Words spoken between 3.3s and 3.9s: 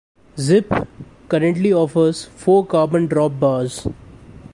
bars.